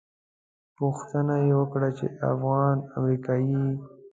[0.77, 3.69] پوښتنه یې وکړه چې افغان امریکایي یې.